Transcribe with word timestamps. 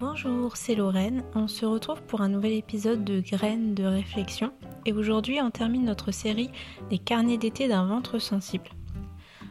Bonjour, 0.00 0.56
c'est 0.56 0.74
Lorraine. 0.74 1.24
On 1.34 1.46
se 1.46 1.66
retrouve 1.66 2.00
pour 2.04 2.22
un 2.22 2.30
nouvel 2.30 2.52
épisode 2.52 3.04
de 3.04 3.20
Graines 3.20 3.74
de 3.74 3.84
réflexion. 3.84 4.50
Et 4.86 4.94
aujourd'hui, 4.94 5.42
on 5.42 5.50
termine 5.50 5.84
notre 5.84 6.10
série 6.10 6.48
des 6.88 6.96
carnets 6.96 7.36
d'été 7.36 7.68
d'un 7.68 7.84
ventre 7.84 8.18
sensible. 8.18 8.70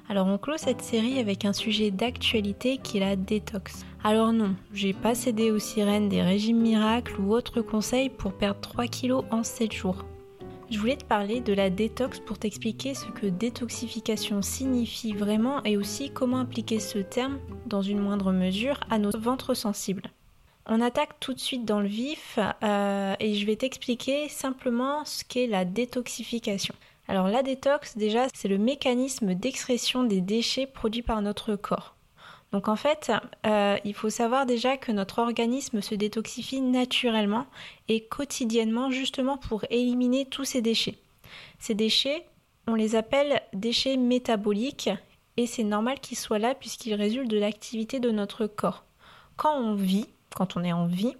Alors, 0.09 0.25
on 0.25 0.39
clôt 0.39 0.57
cette 0.57 0.81
série 0.81 1.19
avec 1.19 1.45
un 1.45 1.53
sujet 1.53 1.91
d'actualité 1.91 2.79
qui 2.79 2.97
est 2.97 3.01
la 3.01 3.15
détox. 3.15 3.85
Alors, 4.03 4.33
non, 4.33 4.55
j'ai 4.73 4.93
pas 4.93 5.13
cédé 5.13 5.51
aux 5.51 5.59
sirènes 5.59 6.09
des 6.09 6.23
régimes 6.23 6.61
miracles 6.61 7.21
ou 7.21 7.31
autres 7.31 7.61
conseils 7.61 8.09
pour 8.09 8.33
perdre 8.33 8.59
3 8.61 8.87
kilos 8.87 9.25
en 9.29 9.43
7 9.43 9.71
jours. 9.71 10.03
Je 10.71 10.79
voulais 10.79 10.97
te 10.97 11.05
parler 11.05 11.41
de 11.41 11.53
la 11.53 11.69
détox 11.69 12.19
pour 12.21 12.39
t'expliquer 12.39 12.95
ce 12.95 13.05
que 13.05 13.27
détoxification 13.27 14.41
signifie 14.41 15.13
vraiment 15.13 15.63
et 15.63 15.77
aussi 15.77 16.09
comment 16.09 16.39
appliquer 16.39 16.79
ce 16.79 16.97
terme, 16.97 17.37
dans 17.67 17.83
une 17.83 17.99
moindre 17.99 18.31
mesure, 18.31 18.79
à 18.89 18.97
nos 18.97 19.11
ventres 19.11 19.55
sensibles. 19.55 20.09
On 20.71 20.81
attaque 20.81 21.19
tout 21.19 21.33
de 21.33 21.39
suite 21.39 21.65
dans 21.65 21.79
le 21.79 21.87
vif 21.87 22.37
euh, 22.63 23.15
et 23.19 23.33
je 23.33 23.45
vais 23.47 23.55
t'expliquer 23.55 24.29
simplement 24.29 25.03
ce 25.03 25.23
qu'est 25.23 25.47
la 25.47 25.65
détoxification. 25.65 26.75
Alors 27.07 27.27
la 27.27 27.41
détox, 27.41 27.97
déjà, 27.97 28.27
c'est 28.35 28.47
le 28.47 28.59
mécanisme 28.59 29.33
d'expression 29.33 30.03
des 30.03 30.21
déchets 30.21 30.67
produits 30.67 31.01
par 31.01 31.23
notre 31.23 31.55
corps. 31.55 31.95
Donc 32.51 32.67
en 32.67 32.75
fait, 32.75 33.11
euh, 33.47 33.77
il 33.83 33.95
faut 33.95 34.11
savoir 34.11 34.45
déjà 34.45 34.77
que 34.77 34.91
notre 34.91 35.17
organisme 35.17 35.81
se 35.81 35.95
détoxifie 35.95 36.61
naturellement 36.61 37.47
et 37.87 38.01
quotidiennement 38.03 38.91
justement 38.91 39.37
pour 39.37 39.65
éliminer 39.71 40.25
tous 40.25 40.45
ces 40.45 40.61
déchets. 40.61 40.99
Ces 41.57 41.73
déchets, 41.73 42.27
on 42.67 42.75
les 42.75 42.95
appelle 42.95 43.41
déchets 43.53 43.97
métaboliques 43.97 44.91
et 45.35 45.47
c'est 45.47 45.63
normal 45.63 45.99
qu'ils 45.99 46.17
soient 46.17 46.37
là 46.37 46.53
puisqu'ils 46.53 46.93
résultent 46.93 47.31
de 47.31 47.39
l'activité 47.39 47.99
de 47.99 48.11
notre 48.11 48.45
corps. 48.45 48.83
Quand 49.35 49.55
on 49.57 49.73
vit, 49.73 50.05
quand 50.35 50.57
on 50.57 50.63
est 50.63 50.73
en 50.73 50.87
vie, 50.87 51.15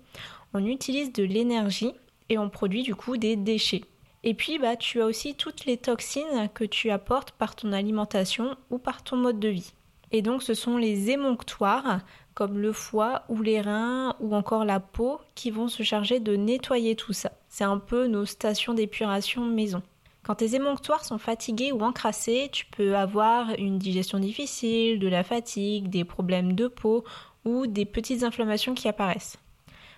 on 0.53 0.65
utilise 0.65 1.13
de 1.13 1.23
l'énergie 1.23 1.93
et 2.29 2.37
on 2.37 2.49
produit 2.49 2.83
du 2.83 2.95
coup 2.95 3.17
des 3.17 3.35
déchets. 3.35 3.83
Et 4.23 4.33
puis 4.33 4.59
bah 4.59 4.75
tu 4.75 5.01
as 5.01 5.05
aussi 5.05 5.35
toutes 5.35 5.65
les 5.65 5.77
toxines 5.77 6.49
que 6.53 6.65
tu 6.65 6.89
apportes 6.89 7.31
par 7.31 7.55
ton 7.55 7.71
alimentation 7.71 8.57
ou 8.69 8.77
par 8.77 9.03
ton 9.03 9.15
mode 9.15 9.39
de 9.39 9.49
vie. 9.49 9.73
Et 10.11 10.21
donc 10.21 10.43
ce 10.43 10.53
sont 10.53 10.77
les 10.77 11.11
émonctoires 11.11 11.99
comme 12.33 12.57
le 12.57 12.73
foie 12.73 13.23
ou 13.29 13.41
les 13.41 13.61
reins 13.61 14.15
ou 14.19 14.35
encore 14.35 14.65
la 14.65 14.79
peau 14.79 15.19
qui 15.35 15.51
vont 15.51 15.67
se 15.67 15.83
charger 15.83 16.19
de 16.19 16.35
nettoyer 16.35 16.95
tout 16.95 17.13
ça. 17.13 17.31
C'est 17.47 17.63
un 17.63 17.77
peu 17.77 18.07
nos 18.07 18.25
stations 18.25 18.73
d'épuration 18.73 19.45
maison. 19.45 19.81
Quand 20.23 20.35
tes 20.35 20.55
émonctoires 20.55 21.05
sont 21.05 21.17
fatigués 21.17 21.71
ou 21.71 21.81
encrassés, 21.81 22.49
tu 22.51 22.65
peux 22.65 22.95
avoir 22.95 23.49
une 23.57 23.79
digestion 23.79 24.19
difficile, 24.19 24.99
de 24.99 25.07
la 25.07 25.23
fatigue, 25.23 25.89
des 25.89 26.03
problèmes 26.03 26.53
de 26.53 26.67
peau 26.67 27.03
ou 27.45 27.67
des 27.67 27.85
petites 27.85 28.23
inflammations 28.23 28.73
qui 28.73 28.87
apparaissent. 28.87 29.37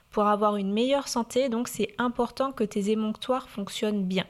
Pour 0.09 0.28
avoir 0.28 0.58
une 0.58 0.73
meilleure 0.73 1.08
santé, 1.08 1.50
donc 1.50 1.67
c'est 1.67 1.94
important 1.98 2.52
que 2.52 2.64
tes 2.64 2.92
émonctoires 2.92 3.50
fonctionnent 3.50 4.03
bien. 4.03 4.25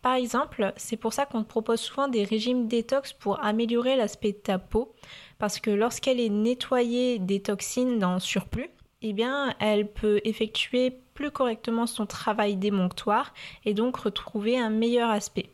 Par 0.00 0.14
exemple, 0.14 0.72
c'est 0.76 0.98
pour 0.98 1.14
ça 1.14 1.24
qu'on 1.24 1.42
te 1.42 1.48
propose 1.48 1.80
souvent 1.80 2.08
des 2.08 2.24
régimes 2.24 2.68
détox 2.68 3.14
pour 3.14 3.42
améliorer 3.42 3.96
l'aspect 3.96 4.32
de 4.32 4.38
ta 4.38 4.58
peau, 4.58 4.94
parce 5.38 5.60
que 5.60 5.70
lorsqu'elle 5.70 6.20
est 6.20 6.28
nettoyée 6.28 7.18
des 7.18 7.40
toxines 7.40 7.98
dans 7.98 8.18
surplus, 8.18 8.68
eh 9.00 9.12
bien, 9.14 9.54
elle 9.60 9.90
peut 9.90 10.20
effectuer 10.24 10.90
plus 11.14 11.30
correctement 11.30 11.86
son 11.86 12.04
travail 12.04 12.56
d'émonctoire 12.56 13.32
et 13.64 13.72
donc 13.72 13.96
retrouver 13.96 14.58
un 14.58 14.70
meilleur 14.70 15.08
aspect. 15.08 15.53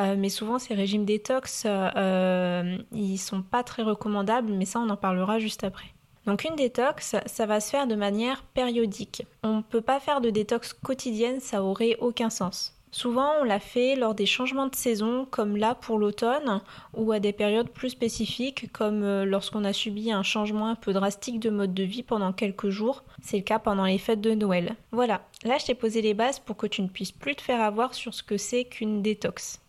Euh, 0.00 0.14
mais 0.16 0.28
souvent, 0.28 0.58
ces 0.58 0.74
régimes 0.74 1.04
détox, 1.04 1.64
euh, 1.66 2.78
ils 2.92 3.18
sont 3.18 3.42
pas 3.42 3.62
très 3.62 3.82
recommandables, 3.82 4.52
mais 4.52 4.64
ça, 4.64 4.80
on 4.80 4.88
en 4.88 4.96
parlera 4.96 5.38
juste 5.38 5.64
après. 5.64 5.92
Donc 6.26 6.44
une 6.44 6.56
détox, 6.56 7.16
ça 7.24 7.46
va 7.46 7.60
se 7.60 7.70
faire 7.70 7.86
de 7.86 7.94
manière 7.94 8.42
périodique. 8.42 9.26
On 9.42 9.58
ne 9.58 9.62
peut 9.62 9.80
pas 9.80 10.00
faire 10.00 10.20
de 10.20 10.30
détox 10.30 10.74
quotidienne, 10.74 11.40
ça 11.40 11.62
aurait 11.62 11.96
aucun 12.00 12.30
sens. 12.30 12.76
Souvent, 12.92 13.34
on 13.40 13.44
l'a 13.44 13.60
fait 13.60 13.94
lors 13.94 14.14
des 14.14 14.26
changements 14.26 14.66
de 14.66 14.74
saison, 14.74 15.24
comme 15.30 15.56
là 15.56 15.76
pour 15.76 15.98
l'automne, 15.98 16.60
ou 16.94 17.12
à 17.12 17.20
des 17.20 17.32
périodes 17.32 17.70
plus 17.70 17.90
spécifiques, 17.90 18.70
comme 18.72 19.04
euh, 19.04 19.24
lorsqu'on 19.24 19.64
a 19.64 19.72
subi 19.72 20.10
un 20.10 20.24
changement 20.24 20.66
un 20.66 20.74
peu 20.74 20.92
drastique 20.92 21.38
de 21.38 21.50
mode 21.50 21.72
de 21.72 21.84
vie 21.84 22.02
pendant 22.02 22.32
quelques 22.32 22.68
jours. 22.68 23.04
C'est 23.22 23.38
le 23.38 23.44
cas 23.44 23.60
pendant 23.60 23.84
les 23.84 23.98
fêtes 23.98 24.20
de 24.20 24.34
Noël. 24.34 24.74
Voilà, 24.90 25.22
là 25.44 25.56
je 25.58 25.66
t'ai 25.66 25.74
posé 25.74 26.02
les 26.02 26.14
bases 26.14 26.40
pour 26.40 26.56
que 26.56 26.66
tu 26.66 26.82
ne 26.82 26.88
puisses 26.88 27.12
plus 27.12 27.36
te 27.36 27.42
faire 27.42 27.60
avoir 27.60 27.94
sur 27.94 28.12
ce 28.12 28.24
que 28.24 28.36
c'est 28.36 28.64
qu'une 28.64 29.02
détox. 29.02 29.59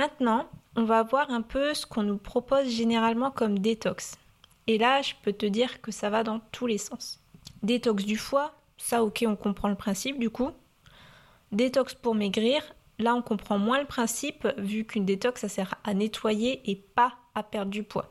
Maintenant, 0.00 0.48
on 0.76 0.84
va 0.84 1.02
voir 1.02 1.28
un 1.30 1.42
peu 1.42 1.74
ce 1.74 1.84
qu'on 1.84 2.02
nous 2.02 2.16
propose 2.16 2.70
généralement 2.70 3.30
comme 3.30 3.58
détox. 3.58 4.16
Et 4.66 4.78
là, 4.78 5.02
je 5.02 5.12
peux 5.22 5.34
te 5.34 5.44
dire 5.44 5.82
que 5.82 5.92
ça 5.92 6.08
va 6.08 6.22
dans 6.22 6.40
tous 6.52 6.66
les 6.66 6.78
sens. 6.78 7.20
Détox 7.62 8.06
du 8.06 8.16
foie, 8.16 8.54
ça 8.78 9.04
ok, 9.04 9.26
on 9.28 9.36
comprend 9.36 9.68
le 9.68 9.74
principe 9.74 10.18
du 10.18 10.30
coup. 10.30 10.52
Détox 11.52 11.92
pour 11.92 12.14
maigrir, 12.14 12.62
là 12.98 13.14
on 13.14 13.20
comprend 13.20 13.58
moins 13.58 13.78
le 13.78 13.86
principe 13.86 14.48
vu 14.56 14.86
qu'une 14.86 15.04
détox 15.04 15.38
ça 15.38 15.50
sert 15.50 15.74
à 15.84 15.92
nettoyer 15.92 16.62
et 16.64 16.76
pas 16.76 17.12
à 17.34 17.42
perdre 17.42 17.70
du 17.70 17.82
poids. 17.82 18.10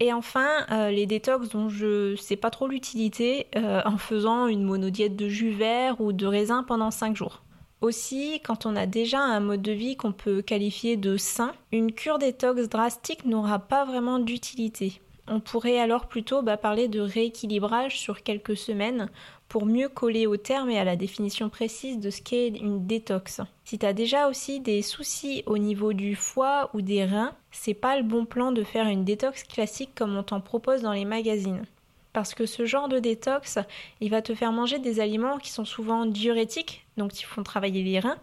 Et 0.00 0.12
enfin, 0.12 0.66
euh, 0.70 0.90
les 0.90 1.06
détox 1.06 1.48
dont 1.48 1.70
je 1.70 2.14
sais 2.16 2.36
pas 2.36 2.50
trop 2.50 2.68
l'utilité 2.68 3.46
euh, 3.56 3.80
en 3.86 3.96
faisant 3.96 4.48
une 4.48 4.64
monodiète 4.64 5.16
de 5.16 5.30
jus 5.30 5.52
vert 5.52 5.98
ou 6.02 6.12
de 6.12 6.26
raisin 6.26 6.62
pendant 6.62 6.90
5 6.90 7.16
jours. 7.16 7.43
Aussi, 7.84 8.40
quand 8.42 8.64
on 8.64 8.76
a 8.76 8.86
déjà 8.86 9.20
un 9.20 9.40
mode 9.40 9.60
de 9.60 9.72
vie 9.72 9.94
qu'on 9.94 10.12
peut 10.12 10.40
qualifier 10.40 10.96
de 10.96 11.18
sain, 11.18 11.52
une 11.70 11.92
cure 11.92 12.18
détox 12.18 12.70
drastique 12.70 13.26
n'aura 13.26 13.58
pas 13.58 13.84
vraiment 13.84 14.18
d'utilité. 14.18 15.02
On 15.28 15.38
pourrait 15.38 15.78
alors 15.78 16.06
plutôt 16.06 16.40
bah, 16.40 16.56
parler 16.56 16.88
de 16.88 17.00
rééquilibrage 17.00 17.98
sur 17.98 18.22
quelques 18.22 18.56
semaines 18.56 19.10
pour 19.50 19.66
mieux 19.66 19.90
coller 19.90 20.26
au 20.26 20.38
terme 20.38 20.70
et 20.70 20.78
à 20.78 20.84
la 20.84 20.96
définition 20.96 21.50
précise 21.50 21.98
de 21.98 22.08
ce 22.08 22.22
qu'est 22.22 22.48
une 22.48 22.86
détox. 22.86 23.42
Si 23.66 23.78
tu 23.78 23.92
déjà 23.92 24.30
aussi 24.30 24.60
des 24.60 24.80
soucis 24.80 25.42
au 25.44 25.58
niveau 25.58 25.92
du 25.92 26.16
foie 26.16 26.70
ou 26.72 26.80
des 26.80 27.04
reins, 27.04 27.34
c'est 27.50 27.74
pas 27.74 27.98
le 27.98 28.02
bon 28.02 28.24
plan 28.24 28.50
de 28.50 28.64
faire 28.64 28.86
une 28.86 29.04
détox 29.04 29.44
classique 29.44 29.94
comme 29.94 30.16
on 30.16 30.22
t'en 30.22 30.40
propose 30.40 30.80
dans 30.80 30.92
les 30.92 31.04
magazines. 31.04 31.66
Parce 32.14 32.32
que 32.34 32.46
ce 32.46 32.64
genre 32.64 32.88
de 32.88 32.98
détox, 32.98 33.58
il 34.00 34.08
va 34.08 34.22
te 34.22 34.34
faire 34.34 34.52
manger 34.52 34.78
des 34.78 35.00
aliments 35.00 35.36
qui 35.36 35.50
sont 35.50 35.66
souvent 35.66 36.06
diurétiques, 36.06 36.86
donc 36.96 37.12
qui 37.12 37.24
font 37.24 37.42
travailler 37.42 37.82
les 37.82 38.00
reins, 38.00 38.18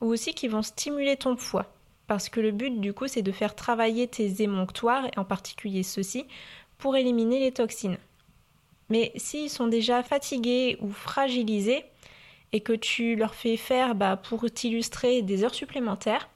ou 0.00 0.06
aussi 0.06 0.34
qui 0.34 0.48
vont 0.48 0.62
stimuler 0.62 1.16
ton 1.16 1.36
foie 1.36 1.66
parce 2.06 2.28
que 2.28 2.40
le 2.40 2.50
but 2.50 2.80
du 2.80 2.92
coup 2.92 3.08
c'est 3.08 3.22
de 3.22 3.32
faire 3.32 3.54
travailler 3.54 4.06
tes 4.06 4.42
émonctoires, 4.42 5.06
et 5.06 5.18
en 5.18 5.24
particulier 5.24 5.82
ceux-ci, 5.82 6.26
pour 6.78 6.96
éliminer 6.96 7.40
les 7.40 7.52
toxines. 7.52 7.98
Mais 8.88 9.12
s'ils 9.16 9.50
sont 9.50 9.66
déjà 9.66 10.02
fatigués 10.02 10.78
ou 10.80 10.90
fragilisés, 10.90 11.84
et 12.52 12.60
que 12.60 12.72
tu 12.72 13.16
leur 13.16 13.34
fais 13.34 13.56
faire 13.56 13.94
bah, 13.94 14.16
pour 14.16 14.48
t'illustrer 14.50 15.22
des 15.22 15.42
heures 15.42 15.54
supplémentaires, 15.54 16.28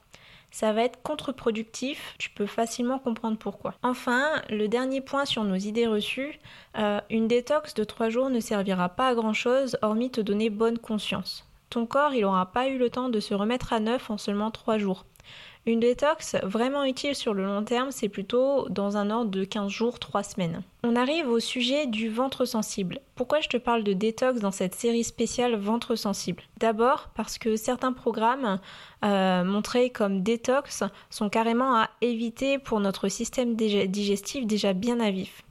ça 0.50 0.72
va 0.72 0.82
être 0.82 1.02
contre-productif, 1.02 2.14
tu 2.18 2.30
peux 2.30 2.46
facilement 2.46 2.98
comprendre 2.98 3.38
pourquoi. 3.38 3.74
Enfin, 3.82 4.42
le 4.50 4.68
dernier 4.68 5.00
point 5.00 5.24
sur 5.24 5.44
nos 5.44 5.56
idées 5.56 5.86
reçues, 5.86 6.38
euh, 6.78 7.00
une 7.10 7.28
détox 7.28 7.74
de 7.74 7.84
3 7.84 8.08
jours 8.08 8.30
ne 8.30 8.40
servira 8.40 8.88
pas 8.88 9.08
à 9.08 9.14
grand 9.14 9.32
chose 9.32 9.78
hormis 9.82 10.10
te 10.10 10.20
donner 10.20 10.50
bonne 10.50 10.78
conscience. 10.78 11.46
Ton 11.70 11.86
corps, 11.86 12.14
il 12.14 12.22
n'aura 12.22 12.46
pas 12.46 12.68
eu 12.68 12.78
le 12.78 12.90
temps 12.90 13.08
de 13.08 13.20
se 13.20 13.32
remettre 13.32 13.72
à 13.72 13.80
neuf 13.80 14.10
en 14.10 14.18
seulement 14.18 14.50
3 14.50 14.78
jours. 14.78 15.04
Une 15.66 15.80
détox 15.80 16.36
vraiment 16.42 16.84
utile 16.84 17.14
sur 17.14 17.34
le 17.34 17.44
long 17.44 17.62
terme, 17.62 17.90
c'est 17.90 18.08
plutôt 18.08 18.66
dans 18.70 18.96
un 18.96 19.10
ordre 19.10 19.30
de 19.30 19.44
15 19.44 19.70
jours, 19.70 19.98
3 19.98 20.22
semaines. 20.22 20.62
On 20.82 20.96
arrive 20.96 21.28
au 21.28 21.38
sujet 21.38 21.86
du 21.86 22.08
ventre 22.08 22.46
sensible. 22.46 23.00
Pourquoi 23.14 23.40
je 23.40 23.48
te 23.48 23.58
parle 23.58 23.84
de 23.84 23.92
détox 23.92 24.40
dans 24.40 24.52
cette 24.52 24.74
série 24.74 25.04
spéciale 25.04 25.56
ventre 25.56 25.96
sensible? 25.96 26.42
D'abord 26.56 27.10
parce 27.14 27.36
que 27.36 27.56
certains 27.56 27.92
programmes 27.92 28.58
euh, 29.04 29.44
montrés 29.44 29.90
comme 29.90 30.22
détox 30.22 30.82
sont 31.10 31.28
carrément 31.28 31.76
à 31.76 31.90
éviter 32.00 32.58
pour 32.58 32.80
notre 32.80 33.08
système 33.08 33.54
digestif 33.54 34.46
déjà 34.46 34.72
bien 34.72 34.98
à 34.98 35.10
vif. 35.10 35.42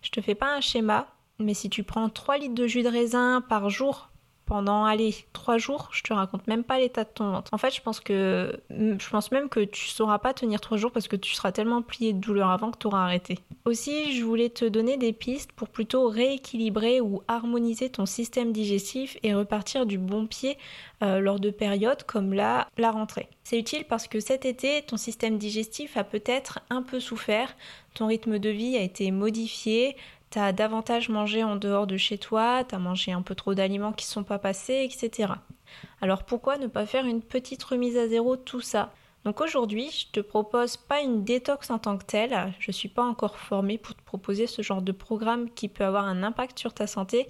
Je 0.00 0.10
te 0.10 0.22
fais 0.22 0.34
pas 0.34 0.56
un 0.56 0.62
schéma, 0.62 1.08
mais 1.38 1.54
si 1.54 1.68
tu 1.68 1.82
prends 1.82 2.08
3 2.08 2.38
litres 2.38 2.54
de 2.54 2.66
jus 2.66 2.82
de 2.82 2.88
raisin 2.88 3.42
par 3.46 3.68
jour 3.68 4.08
pendant, 4.52 4.84
allez, 4.84 5.14
trois 5.32 5.56
jours, 5.56 5.88
je 5.92 6.02
te 6.02 6.12
raconte 6.12 6.46
même 6.46 6.62
pas 6.62 6.78
l'état 6.78 7.04
de 7.04 7.08
ton 7.08 7.30
ventre. 7.30 7.48
En 7.54 7.56
fait, 7.56 7.74
je 7.74 7.80
pense 7.80 8.00
que, 8.00 8.60
je 8.68 9.08
pense 9.08 9.32
même 9.32 9.48
que 9.48 9.60
tu 9.60 9.86
sauras 9.88 10.18
pas 10.18 10.34
tenir 10.34 10.60
trois 10.60 10.76
jours 10.76 10.90
parce 10.90 11.08
que 11.08 11.16
tu 11.16 11.32
seras 11.32 11.52
tellement 11.52 11.80
plié 11.80 12.12
de 12.12 12.18
douleur 12.18 12.50
avant 12.50 12.70
que 12.70 12.76
tu 12.76 12.86
auras 12.86 13.02
arrêté. 13.02 13.38
Aussi, 13.64 14.14
je 14.14 14.22
voulais 14.22 14.50
te 14.50 14.66
donner 14.66 14.98
des 14.98 15.14
pistes 15.14 15.52
pour 15.52 15.70
plutôt 15.70 16.06
rééquilibrer 16.06 17.00
ou 17.00 17.22
harmoniser 17.28 17.88
ton 17.88 18.04
système 18.04 18.52
digestif 18.52 19.16
et 19.22 19.32
repartir 19.32 19.86
du 19.86 19.96
bon 19.96 20.26
pied 20.26 20.58
euh, 21.02 21.20
lors 21.20 21.40
de 21.40 21.48
périodes 21.48 22.02
comme 22.02 22.34
la, 22.34 22.68
la 22.76 22.90
rentrée. 22.90 23.30
C'est 23.44 23.58
utile 23.58 23.86
parce 23.88 24.06
que 24.06 24.20
cet 24.20 24.44
été, 24.44 24.82
ton 24.82 24.98
système 24.98 25.38
digestif 25.38 25.96
a 25.96 26.04
peut-être 26.04 26.60
un 26.68 26.82
peu 26.82 27.00
souffert, 27.00 27.56
ton 27.94 28.06
rythme 28.06 28.38
de 28.38 28.50
vie 28.50 28.76
a 28.76 28.82
été 28.82 29.10
modifié, 29.12 29.96
t'as 30.32 30.52
davantage 30.52 31.10
mangé 31.10 31.44
en 31.44 31.56
dehors 31.56 31.86
de 31.86 31.98
chez 31.98 32.16
toi, 32.16 32.64
t'as 32.64 32.78
mangé 32.78 33.12
un 33.12 33.20
peu 33.20 33.34
trop 33.34 33.54
d'aliments 33.54 33.92
qui 33.92 34.06
sont 34.06 34.24
pas 34.24 34.38
passés, 34.38 34.88
etc. 34.90 35.34
Alors 36.00 36.24
pourquoi 36.24 36.56
ne 36.56 36.68
pas 36.68 36.86
faire 36.86 37.04
une 37.04 37.20
petite 37.20 37.62
remise 37.62 37.98
à 37.98 38.08
zéro 38.08 38.36
de 38.36 38.40
tout 38.40 38.62
ça? 38.62 38.94
Donc 39.24 39.42
aujourd'hui, 39.42 39.90
je 39.90 40.06
te 40.10 40.20
propose 40.20 40.78
pas 40.78 41.02
une 41.02 41.22
détox 41.22 41.68
en 41.68 41.78
tant 41.78 41.98
que 41.98 42.06
telle, 42.06 42.54
je 42.58 42.72
suis 42.72 42.88
pas 42.88 43.04
encore 43.04 43.36
formée 43.36 43.76
pour 43.76 43.94
te 43.94 44.02
proposer 44.02 44.46
ce 44.46 44.62
genre 44.62 44.80
de 44.80 44.90
programme 44.90 45.50
qui 45.50 45.68
peut 45.68 45.84
avoir 45.84 46.06
un 46.06 46.22
impact 46.22 46.58
sur 46.58 46.72
ta 46.72 46.86
santé, 46.86 47.28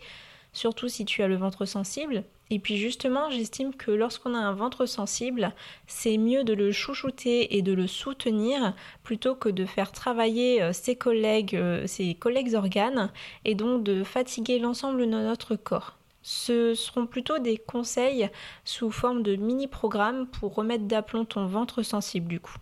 surtout 0.52 0.88
si 0.88 1.04
tu 1.04 1.24
as 1.24 1.28
le 1.28 1.36
ventre 1.36 1.64
sensible. 1.64 2.22
Et 2.54 2.58
puis 2.58 2.76
justement, 2.76 3.30
j'estime 3.30 3.74
que 3.74 3.90
lorsqu'on 3.90 4.34
a 4.34 4.38
un 4.38 4.52
ventre 4.52 4.84
sensible, 4.84 5.54
c'est 5.86 6.18
mieux 6.18 6.44
de 6.44 6.52
le 6.52 6.70
chouchouter 6.70 7.56
et 7.56 7.62
de 7.62 7.72
le 7.72 7.86
soutenir 7.86 8.74
plutôt 9.02 9.34
que 9.34 9.48
de 9.48 9.64
faire 9.64 9.90
travailler 9.90 10.62
euh, 10.62 10.74
ses 10.74 10.94
collègues, 10.94 11.56
euh, 11.56 11.86
ses 11.86 12.14
collègues 12.14 12.54
organes 12.54 13.10
et 13.46 13.54
donc 13.54 13.84
de 13.84 14.04
fatiguer 14.04 14.58
l'ensemble 14.58 15.00
de 15.00 15.06
notre 15.06 15.56
corps. 15.56 15.96
Ce 16.20 16.74
seront 16.74 17.06
plutôt 17.06 17.38
des 17.38 17.56
conseils 17.56 18.28
sous 18.66 18.90
forme 18.90 19.22
de 19.22 19.34
mini-programmes 19.34 20.26
pour 20.26 20.54
remettre 20.54 20.84
d'aplomb 20.84 21.24
ton 21.24 21.46
ventre 21.46 21.82
sensible 21.82 22.28
du 22.28 22.38
coup. 22.38 22.58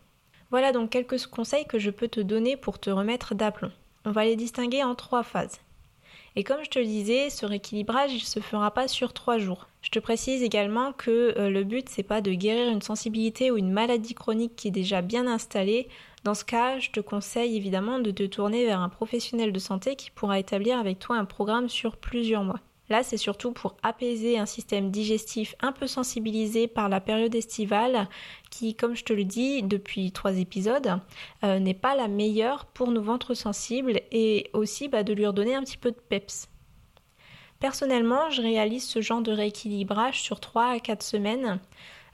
Voilà 0.53 0.71
donc 0.71 0.91
quelques 0.91 1.27
conseils 1.27 1.67
que 1.67 1.81
je 1.81 1.91
peux 1.91 2.07
te 2.07 2.21
donner 2.21 2.57
pour 2.57 2.79
te 2.79 2.91
remettre 2.91 3.35
d'aplomb. 3.35 3.73
On 4.05 4.13
va 4.13 4.25
les 4.25 4.37
distinguer 4.37 4.85
en 4.85 4.95
trois 4.95 5.25
phases. 5.25 5.59
Et 6.37 6.45
comme 6.45 6.63
je 6.65 6.71
te 6.71 6.79
le 6.79 6.85
disais, 6.85 7.29
ce 7.29 7.45
rééquilibrage, 7.45 8.13
il 8.13 8.21
se 8.21 8.41
fera 8.41 8.71
pas 8.71 8.87
sur 8.87 9.13
trois 9.13 9.39
jours. 9.39 9.67
Je 9.83 9.91
te 9.91 9.99
précise 9.99 10.43
également 10.43 10.93
que 10.93 11.35
euh, 11.37 11.51
le 11.51 11.65
but, 11.65 11.89
c'est 11.89 12.03
pas 12.05 12.21
de 12.21 12.33
guérir 12.33 12.71
une 12.71 12.83
sensibilité 12.83 13.51
ou 13.51 13.57
une 13.57 13.73
maladie 13.73 14.15
chronique 14.15 14.55
qui 14.55 14.69
est 14.69 14.73
déjà 14.73 15.03
bien 15.03 15.27
installée. 15.27 15.89
Dans 16.23 16.35
ce 16.35 16.45
cas, 16.45 16.79
je 16.79 16.91
te 16.91 17.01
conseille 17.01 17.57
évidemment 17.57 17.99
de 17.99 18.11
te 18.11 18.23
tourner 18.25 18.65
vers 18.65 18.81
un 18.81 18.91
professionnel 18.91 19.53
de 19.53 19.59
santé 19.59 19.97
qui 19.97 20.11
pourra 20.11 20.39
établir 20.39 20.79
avec 20.79 20.99
toi 20.99 21.17
un 21.17 21.25
programme 21.25 21.69
sur 21.69 21.97
plusieurs 21.97 22.45
mois. 22.45 22.61
Là, 22.91 23.05
c'est 23.05 23.17
surtout 23.17 23.53
pour 23.53 23.77
apaiser 23.85 24.37
un 24.37 24.47
système 24.47 24.91
digestif 24.91 25.55
un 25.61 25.71
peu 25.71 25.87
sensibilisé 25.87 26.67
par 26.67 26.89
la 26.89 27.01
période 27.01 27.35
estivale 27.37 28.09
qui, 28.51 28.75
comme 28.75 28.97
je 28.97 29.05
te 29.05 29.13
le 29.13 29.25
dis 29.25 29.63
depuis 29.63 30.11
trois 30.11 30.37
épisodes, 30.37 30.99
euh, 31.45 31.61
n'est 31.61 31.73
pas 31.73 31.95
la 31.95 32.09
meilleure 32.09 32.67
pour 32.67 32.91
nos 32.91 33.01
ventres 33.01 33.35
sensibles 33.35 34.01
et 34.11 34.51
aussi 34.53 34.89
bah, 34.89 35.05
de 35.05 35.13
lui 35.13 35.25
redonner 35.25 35.55
un 35.55 35.63
petit 35.63 35.77
peu 35.77 35.93
de 35.93 36.01
peps. 36.09 36.49
Personnellement, 37.61 38.29
je 38.31 38.43
réalise 38.43 38.85
ce 38.85 39.01
genre 39.01 39.21
de 39.21 39.33
rééquilibrage 39.33 40.21
sur 40.21 40.41
3 40.41 40.71
à 40.73 40.81
4 40.81 41.03
semaines. 41.03 41.61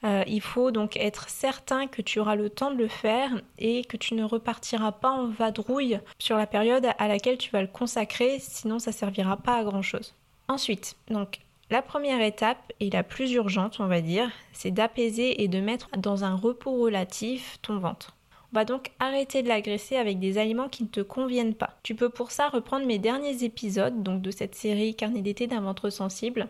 Euh, 0.03 0.23
il 0.27 0.41
faut 0.41 0.69
donc 0.69 0.95
être 0.97 1.29
certain 1.29 1.87
que 1.87 2.03
tu 2.03 2.19
auras 2.19 2.35
le 2.35 2.51
temps 2.51 2.69
de 2.69 2.77
le 2.77 2.87
faire 2.87 3.31
et 3.57 3.83
que 3.83 3.97
tu 3.97 4.13
ne 4.13 4.23
repartiras 4.23 4.91
pas 4.91 5.09
en 5.09 5.27
vadrouille 5.27 5.99
sur 6.19 6.37
la 6.37 6.45
période 6.45 6.87
à 6.99 7.07
laquelle 7.07 7.39
tu 7.39 7.49
vas 7.49 7.61
le 7.61 7.67
consacrer, 7.67 8.37
sinon 8.39 8.77
ça 8.77 8.91
servira 8.91 9.37
pas 9.37 9.57
à 9.57 9.63
grand 9.63 9.81
chose. 9.81 10.13
Ensuite, 10.49 10.95
donc 11.09 11.39
la 11.69 11.81
première 11.81 12.21
étape 12.21 12.71
et 12.79 12.89
la 12.89 13.03
plus 13.03 13.33
urgente, 13.33 13.81
on 13.81 13.87
va 13.87 13.99
dire, 13.99 14.31
c'est 14.53 14.71
d'apaiser 14.71 15.43
et 15.43 15.49
de 15.49 15.59
mettre 15.59 15.89
dans 15.97 16.23
un 16.23 16.35
repos 16.35 16.81
relatif 16.81 17.59
ton 17.61 17.79
ventre. 17.79 18.15
On 18.53 18.55
va 18.55 18.63
donc 18.63 18.91
arrêter 18.99 19.43
de 19.43 19.49
l'agresser 19.49 19.97
avec 19.97 20.19
des 20.19 20.37
aliments 20.37 20.69
qui 20.69 20.83
ne 20.83 20.87
te 20.87 21.01
conviennent 21.01 21.53
pas. 21.53 21.77
Tu 21.83 21.95
peux 21.95 22.07
pour 22.07 22.31
ça 22.31 22.47
reprendre 22.47 22.85
mes 22.85 22.97
derniers 22.97 23.43
épisodes 23.43 24.01
donc 24.03 24.21
de 24.21 24.31
cette 24.31 24.55
série 24.55 24.95
Carnet 24.95 25.21
d'été 25.21 25.47
d'un 25.47 25.59
ventre 25.59 25.89
sensible. 25.89 26.47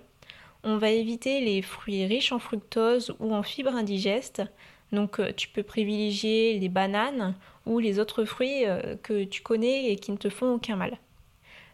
On 0.63 0.77
va 0.77 0.91
éviter 0.91 1.41
les 1.41 1.63
fruits 1.63 2.05
riches 2.05 2.31
en 2.31 2.39
fructose 2.39 3.15
ou 3.19 3.33
en 3.33 3.41
fibres 3.41 3.75
indigestes. 3.75 4.43
Donc 4.91 5.19
euh, 5.19 5.31
tu 5.35 5.47
peux 5.47 5.63
privilégier 5.63 6.59
les 6.59 6.69
bananes 6.69 7.33
ou 7.65 7.79
les 7.79 7.97
autres 7.97 8.25
fruits 8.25 8.65
euh, 8.65 8.95
que 9.01 9.23
tu 9.23 9.41
connais 9.41 9.91
et 9.91 9.95
qui 9.95 10.11
ne 10.11 10.17
te 10.17 10.29
font 10.29 10.53
aucun 10.53 10.75
mal. 10.75 10.99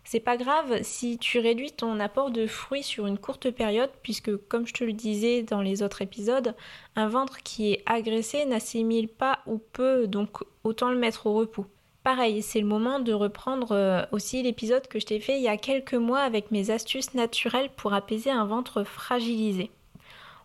C'est 0.03 0.19
pas 0.19 0.37
grave 0.37 0.79
si 0.83 1.17
tu 1.17 1.39
réduis 1.39 1.71
ton 1.71 1.99
apport 1.99 2.29
de 2.29 2.45
fruits 2.45 2.83
sur 2.83 3.07
une 3.07 3.17
courte 3.17 3.49
période, 3.51 3.89
puisque 4.01 4.35
comme 4.47 4.67
je 4.67 4.73
te 4.73 4.83
le 4.83 4.93
disais 4.93 5.43
dans 5.43 5.61
les 5.61 5.81
autres 5.81 6.01
épisodes, 6.01 6.55
un 6.95 7.07
ventre 7.07 7.37
qui 7.43 7.71
est 7.71 7.83
agressé 7.85 8.45
n'assimile 8.45 9.07
pas 9.07 9.39
ou 9.47 9.59
peu, 9.59 10.07
donc 10.07 10.43
autant 10.63 10.91
le 10.91 10.97
mettre 10.97 11.27
au 11.27 11.33
repos. 11.33 11.65
Pareil, 12.03 12.41
c'est 12.41 12.59
le 12.59 12.67
moment 12.67 12.99
de 12.99 13.13
reprendre 13.13 13.71
euh, 13.71 14.05
aussi 14.11 14.43
l'épisode 14.43 14.87
que 14.87 14.99
je 14.99 15.05
t'ai 15.05 15.21
fait 15.21 15.37
il 15.37 15.43
y 15.43 15.47
a 15.47 15.55
quelques 15.55 15.93
mois 15.93 16.19
avec 16.19 16.51
mes 16.51 16.69
astuces 16.69 17.13
naturelles 17.13 17.71
pour 17.77 17.93
apaiser 17.93 18.29
un 18.29 18.45
ventre 18.45 18.83
fragilisé. 18.83 19.71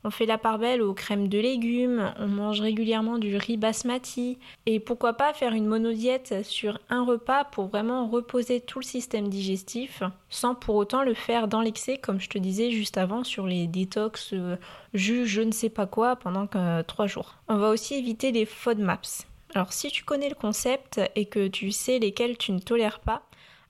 On 0.05 0.11
fait 0.11 0.27
la 0.27 0.39
part 0.39 0.59
belle 0.59 0.83
aux 0.83 0.95
crèmes 0.95 1.29
de 1.29 1.39
légumes, 1.39 2.12
on 2.19 2.29
mange 2.29 2.61
régulièrement 2.61 3.19
du 3.19 3.37
riz 3.37 3.56
basmati 3.56 4.39
et 4.67 4.81
pourquoi 4.81 5.15
pas 5.15 5.33
faire 5.33 5.53
une 5.53 5.67
monodiète 5.67 6.45
sur 6.45 6.79
un 6.91 7.05
repas 7.05 7.45
pour 7.45 7.67
vraiment 7.67 8.09
reposer 8.09 8.61
tout 8.61 8.79
le 8.79 8.85
système 8.85 9.29
digestif 9.29 10.03
sans 10.31 10.55
pour 10.55 10.77
autant 10.77 11.03
le 11.03 11.15
faire 11.15 11.49
dans 11.49 11.61
l'excès 11.61 11.99
comme 11.99 12.21
je 12.21 12.29
te 12.29 12.39
disais 12.39 12.71
juste 12.71 12.99
avant 12.99 13.25
sur 13.25 13.47
les 13.47 13.67
détox 13.67 14.33
euh, 14.33 14.56
jus 14.95 15.27
je 15.27 15.43
ne 15.43 15.53
sais 15.53 15.71
pas 15.71 15.87
quoi 15.87 16.17
pendant 16.17 16.47
que, 16.47 16.83
3 16.83 17.06
jours. 17.06 17.35
On 17.49 17.56
va 17.56 17.71
aussi 17.71 17.94
éviter 17.94 18.33
les 18.33 18.44
FODMAPs. 18.44 19.27
Alors 19.55 19.73
si 19.73 19.89
tu 19.89 20.05
connais 20.05 20.29
le 20.29 20.35
concept 20.35 21.01
et 21.15 21.27
que 21.27 21.49
tu 21.49 21.71
sais 21.73 21.99
lesquels 21.99 22.37
tu 22.37 22.53
ne 22.53 22.59
tolères 22.59 23.01
pas, 23.01 23.23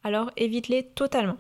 alors 0.05 0.31
évite-les 0.37 0.85
totalement. 0.85 1.37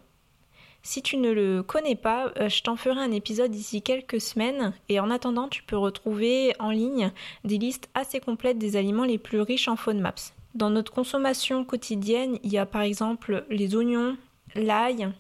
Si 0.90 1.02
tu 1.02 1.19
ne 1.19 1.31
le 1.31 1.62
connais 1.62 1.96
pas, 1.96 2.32
euh, 2.38 2.49
je 2.49 2.62
t'en 2.62 2.76
ferai 2.76 2.99
un 2.99 3.12
épisode 3.12 3.50
d'ici 3.50 3.82
quelques 3.82 4.23
semaines 4.23 4.73
et 4.88 5.00
en 5.00 5.11
attendant, 5.11 5.46
tu 5.46 5.62
peux 5.62 5.76
retrouver 5.76 6.55
en 6.61 6.70
ligne 6.70 7.12
des 7.44 7.58
listes 7.58 7.90
assez 7.93 8.20
complètes 8.20 8.56
des 8.56 8.75
aliments 8.75 9.05
les 9.05 9.19
plus 9.19 9.43
riches 9.43 9.69
en 9.69 9.76
FODMAPs. 9.76 10.32
Dans 10.55 10.70
notre 10.70 10.90
consommation 10.90 11.67
quotidienne, 11.67 12.38
il 12.43 12.50
y 12.50 12.56
a 12.56 12.64
par 12.64 12.81
exemple 12.81 13.44
les 13.50 13.76
oignons, 13.76 14.17
l'ail, 14.55 15.12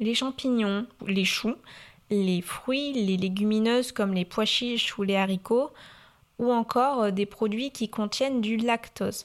les 0.00 0.14
champignons, 0.14 0.88
les 1.06 1.24
choux, 1.24 1.54
les 2.10 2.42
fruits, 2.42 2.94
les 2.94 3.16
légumineuses 3.16 3.92
comme 3.92 4.12
les 4.12 4.24
pois 4.24 4.44
chiches 4.44 4.98
ou 4.98 5.04
les 5.04 5.14
haricots, 5.14 5.70
ou 6.40 6.50
encore 6.50 7.12
des 7.12 7.26
produits 7.26 7.70
qui 7.70 7.88
contiennent 7.88 8.40
du 8.40 8.56
lactose. 8.56 9.24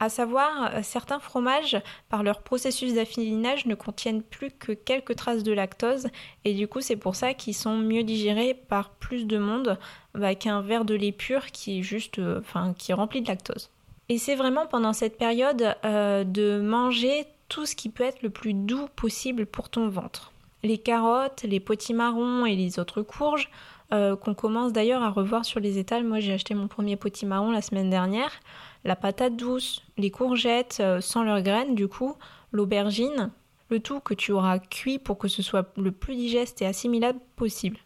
À 0.00 0.08
savoir, 0.08 0.74
euh, 0.74 0.80
certains 0.82 1.20
fromages, 1.20 1.80
par 2.08 2.22
leur 2.22 2.42
processus 2.42 2.94
d'affinage, 2.94 3.66
ne 3.66 3.74
contiennent 3.74 4.22
plus 4.22 4.50
que 4.50 4.72
quelques 4.72 5.16
traces 5.16 5.44
de 5.44 5.52
lactose, 5.52 6.08
et 6.44 6.54
du 6.54 6.66
coup, 6.66 6.80
c'est 6.80 6.96
pour 6.96 7.14
ça 7.14 7.32
qu'ils 7.32 7.54
sont 7.54 7.76
mieux 7.76 8.02
digérés 8.02 8.54
par 8.54 8.90
plus 8.90 9.26
de 9.26 9.38
monde 9.38 9.78
bah, 10.14 10.34
qu'un 10.34 10.62
verre 10.62 10.84
de 10.84 10.94
lait 10.94 11.12
pur 11.12 11.46
qui 11.46 11.78
est 11.78 11.82
juste, 11.82 12.18
euh, 12.18 12.40
enfin, 12.40 12.74
qui 12.76 12.90
est 12.90 12.94
rempli 12.94 13.22
de 13.22 13.28
lactose. 13.28 13.70
Et 14.08 14.18
c'est 14.18 14.34
vraiment 14.34 14.66
pendant 14.66 14.92
cette 14.92 15.16
période 15.16 15.74
euh, 15.84 16.24
de 16.24 16.60
manger 16.60 17.26
tout 17.48 17.64
ce 17.64 17.76
qui 17.76 17.88
peut 17.88 18.04
être 18.04 18.22
le 18.22 18.30
plus 18.30 18.52
doux 18.52 18.88
possible 18.96 19.46
pour 19.46 19.68
ton 19.68 19.88
ventre. 19.88 20.32
Les 20.62 20.78
carottes, 20.78 21.42
les 21.44 21.60
potimarrons 21.60 22.46
et 22.46 22.56
les 22.56 22.78
autres 22.78 23.02
courges, 23.02 23.50
qu'on 23.90 24.34
commence 24.34 24.72
d'ailleurs 24.72 25.02
à 25.02 25.10
revoir 25.10 25.44
sur 25.44 25.60
les 25.60 25.78
étals. 25.78 26.02
Moi, 26.02 26.18
j'ai 26.18 26.32
acheté 26.32 26.54
mon 26.54 26.66
premier 26.66 26.96
potimarron 26.96 27.52
la 27.52 27.62
semaine 27.62 27.90
dernière 27.90 28.40
la 28.84 28.96
patate 28.96 29.36
douce, 29.36 29.82
les 29.96 30.10
courgettes 30.10 30.78
euh, 30.80 31.00
sans 31.00 31.24
leurs 31.24 31.42
graines 31.42 31.74
du 31.74 31.88
coup, 31.88 32.16
l'aubergine, 32.52 33.30
le 33.70 33.80
tout 33.80 34.00
que 34.00 34.14
tu 34.14 34.32
auras 34.32 34.58
cuit 34.58 34.98
pour 34.98 35.18
que 35.18 35.28
ce 35.28 35.42
soit 35.42 35.72
le 35.76 35.90
plus 35.90 36.14
digeste 36.14 36.62
et 36.62 36.66
assimilable 36.66 37.18
possible. 37.36 37.78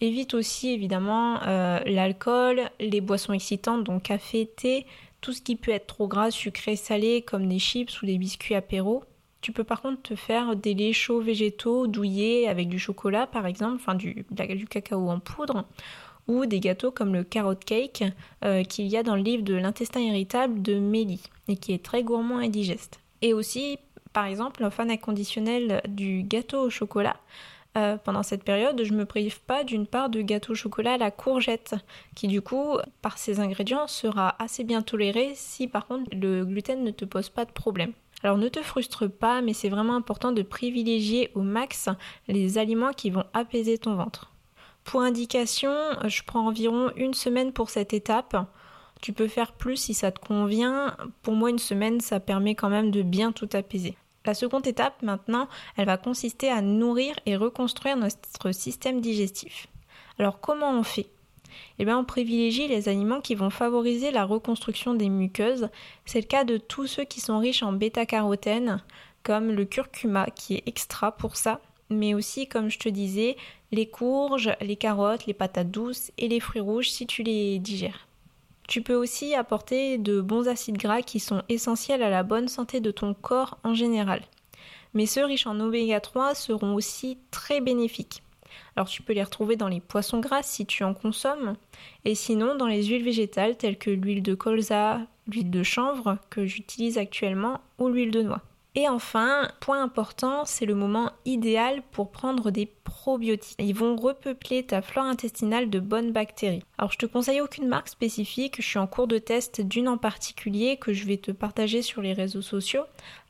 Évite 0.00 0.34
aussi 0.34 0.70
évidemment 0.70 1.42
euh, 1.42 1.80
l'alcool, 1.86 2.70
les 2.78 3.00
boissons 3.00 3.32
excitantes, 3.32 3.84
donc 3.84 4.04
café, 4.04 4.46
thé, 4.46 4.86
tout 5.20 5.32
ce 5.32 5.40
qui 5.40 5.56
peut 5.56 5.72
être 5.72 5.86
trop 5.86 6.06
gras, 6.06 6.30
sucré, 6.30 6.76
salé, 6.76 7.22
comme 7.22 7.48
des 7.48 7.58
chips 7.58 8.02
ou 8.02 8.06
des 8.06 8.18
biscuits 8.18 8.54
apéro. 8.54 9.04
Tu 9.46 9.52
peux 9.52 9.62
par 9.62 9.80
contre 9.80 10.02
te 10.02 10.16
faire 10.16 10.56
des 10.56 10.74
laits 10.74 10.92
chauds 10.92 11.20
végétaux 11.20 11.86
douillés 11.86 12.48
avec 12.48 12.68
du 12.68 12.80
chocolat 12.80 13.28
par 13.28 13.46
exemple, 13.46 13.76
enfin 13.76 13.94
du, 13.94 14.26
cacao 14.68 15.08
en 15.08 15.20
poudre, 15.20 15.66
ou 16.26 16.46
des 16.46 16.58
gâteaux 16.58 16.90
comme 16.90 17.14
le 17.14 17.22
carrot 17.22 17.54
cake 17.54 18.02
euh, 18.44 18.64
qu'il 18.64 18.88
y 18.88 18.96
a 18.96 19.04
dans 19.04 19.14
le 19.14 19.22
livre 19.22 19.44
de 19.44 19.54
l'intestin 19.54 20.00
irritable 20.00 20.62
de 20.62 20.80
Mélie 20.80 21.22
et 21.46 21.56
qui 21.56 21.72
est 21.72 21.84
très 21.84 22.02
gourmand 22.02 22.40
et 22.40 22.48
digeste. 22.48 22.98
Et 23.22 23.34
aussi, 23.34 23.78
par 24.12 24.24
exemple, 24.24 24.64
un 24.64 24.70
fan 24.70 24.90
inconditionnel 24.90 25.80
du 25.86 26.24
gâteau 26.24 26.62
au 26.62 26.70
chocolat. 26.70 27.16
Euh, 27.76 27.98
pendant 27.98 28.24
cette 28.24 28.42
période, 28.42 28.82
je 28.82 28.94
me 28.94 29.04
prive 29.04 29.40
pas 29.42 29.62
d'une 29.62 29.86
part 29.86 30.10
de 30.10 30.22
gâteau 30.22 30.54
au 30.54 30.56
chocolat 30.56 30.94
à 30.94 30.98
la 30.98 31.12
courgette, 31.12 31.76
qui 32.16 32.26
du 32.26 32.42
coup, 32.42 32.78
par 33.00 33.16
ses 33.16 33.38
ingrédients, 33.38 33.86
sera 33.86 34.34
assez 34.42 34.64
bien 34.64 34.82
toléré 34.82 35.34
si 35.36 35.68
par 35.68 35.86
contre 35.86 36.10
le 36.10 36.44
gluten 36.44 36.82
ne 36.82 36.90
te 36.90 37.04
pose 37.04 37.28
pas 37.28 37.44
de 37.44 37.52
problème. 37.52 37.92
Alors 38.22 38.38
ne 38.38 38.48
te 38.48 38.62
frustre 38.62 39.06
pas, 39.08 39.42
mais 39.42 39.52
c'est 39.52 39.68
vraiment 39.68 39.94
important 39.94 40.32
de 40.32 40.42
privilégier 40.42 41.30
au 41.34 41.42
max 41.42 41.88
les 42.28 42.58
aliments 42.58 42.92
qui 42.92 43.10
vont 43.10 43.24
apaiser 43.34 43.78
ton 43.78 43.94
ventre. 43.94 44.32
Pour 44.84 45.02
indication, 45.02 45.74
je 46.04 46.22
prends 46.22 46.46
environ 46.46 46.90
une 46.96 47.14
semaine 47.14 47.52
pour 47.52 47.70
cette 47.70 47.92
étape. 47.92 48.36
Tu 49.02 49.12
peux 49.12 49.28
faire 49.28 49.52
plus 49.52 49.76
si 49.76 49.94
ça 49.94 50.12
te 50.12 50.24
convient. 50.24 50.96
Pour 51.22 51.34
moi, 51.34 51.50
une 51.50 51.58
semaine, 51.58 52.00
ça 52.00 52.20
permet 52.20 52.54
quand 52.54 52.70
même 52.70 52.90
de 52.90 53.02
bien 53.02 53.32
tout 53.32 53.48
apaiser. 53.52 53.96
La 54.24 54.34
seconde 54.34 54.66
étape, 54.66 55.02
maintenant, 55.02 55.48
elle 55.76 55.86
va 55.86 55.98
consister 55.98 56.50
à 56.50 56.62
nourrir 56.62 57.14
et 57.26 57.36
reconstruire 57.36 57.96
notre 57.96 58.52
système 58.52 59.00
digestif. 59.00 59.66
Alors, 60.18 60.40
comment 60.40 60.70
on 60.70 60.82
fait? 60.82 61.08
Eh 61.78 61.84
bien, 61.84 61.98
on 61.98 62.04
privilégie 62.04 62.68
les 62.68 62.88
aliments 62.88 63.20
qui 63.20 63.34
vont 63.34 63.50
favoriser 63.50 64.10
la 64.10 64.24
reconstruction 64.24 64.94
des 64.94 65.08
muqueuses. 65.08 65.68
C'est 66.04 66.20
le 66.20 66.26
cas 66.26 66.44
de 66.44 66.56
tous 66.56 66.86
ceux 66.86 67.04
qui 67.04 67.20
sont 67.20 67.38
riches 67.38 67.62
en 67.62 67.72
bêta-carotène, 67.72 68.82
comme 69.22 69.52
le 69.52 69.64
curcuma 69.64 70.26
qui 70.26 70.54
est 70.54 70.62
extra 70.66 71.12
pour 71.12 71.36
ça, 71.36 71.60
mais 71.90 72.14
aussi, 72.14 72.46
comme 72.46 72.68
je 72.68 72.78
te 72.78 72.88
disais, 72.88 73.36
les 73.72 73.86
courges, 73.86 74.52
les 74.60 74.76
carottes, 74.76 75.26
les 75.26 75.34
patates 75.34 75.70
douces 75.70 76.12
et 76.18 76.28
les 76.28 76.40
fruits 76.40 76.60
rouges 76.60 76.90
si 76.90 77.06
tu 77.06 77.22
les 77.22 77.58
digères. 77.58 78.06
Tu 78.68 78.82
peux 78.82 78.94
aussi 78.94 79.34
apporter 79.34 79.96
de 79.96 80.20
bons 80.20 80.48
acides 80.48 80.78
gras 80.78 81.02
qui 81.02 81.20
sont 81.20 81.42
essentiels 81.48 82.02
à 82.02 82.10
la 82.10 82.24
bonne 82.24 82.48
santé 82.48 82.80
de 82.80 82.90
ton 82.90 83.14
corps 83.14 83.58
en 83.62 83.74
général. 83.74 84.22
Mais 84.94 85.06
ceux 85.06 85.24
riches 85.24 85.46
en 85.46 85.60
oméga 85.60 86.00
3 86.00 86.34
seront 86.34 86.74
aussi 86.74 87.18
très 87.30 87.60
bénéfiques. 87.60 88.22
Alors 88.76 88.88
tu 88.88 89.02
peux 89.02 89.12
les 89.12 89.22
retrouver 89.22 89.56
dans 89.56 89.68
les 89.68 89.80
poissons 89.80 90.20
gras 90.20 90.42
si 90.42 90.66
tu 90.66 90.84
en 90.84 90.94
consommes, 90.94 91.56
et 92.04 92.14
sinon 92.14 92.56
dans 92.56 92.66
les 92.66 92.84
huiles 92.84 93.04
végétales 93.04 93.56
telles 93.56 93.78
que 93.78 93.90
l'huile 93.90 94.22
de 94.22 94.34
colza, 94.34 95.00
l'huile 95.26 95.50
de 95.50 95.62
chanvre 95.62 96.18
que 96.30 96.46
j'utilise 96.46 96.98
actuellement 96.98 97.60
ou 97.78 97.88
l'huile 97.88 98.10
de 98.10 98.22
noix. 98.22 98.42
Et 98.78 98.90
enfin, 98.90 99.48
point 99.60 99.82
important, 99.82 100.44
c'est 100.44 100.66
le 100.66 100.74
moment 100.74 101.10
idéal 101.24 101.80
pour 101.92 102.10
prendre 102.10 102.50
des 102.50 102.66
probiotiques. 102.66 103.56
Ils 103.58 103.74
vont 103.74 103.96
repeupler 103.96 104.64
ta 104.64 104.82
flore 104.82 105.06
intestinale 105.06 105.70
de 105.70 105.80
bonnes 105.80 106.12
bactéries. 106.12 106.62
Alors 106.76 106.92
je 106.92 106.98
te 106.98 107.06
conseille 107.06 107.40
aucune 107.40 107.68
marque 107.68 107.88
spécifique, 107.88 108.56
je 108.58 108.66
suis 108.66 108.78
en 108.78 108.86
cours 108.86 109.06
de 109.06 109.16
test 109.16 109.62
d'une 109.62 109.88
en 109.88 109.96
particulier 109.96 110.76
que 110.76 110.92
je 110.92 111.06
vais 111.06 111.16
te 111.16 111.30
partager 111.30 111.80
sur 111.80 112.02
les 112.02 112.12
réseaux 112.12 112.42
sociaux. 112.42 112.82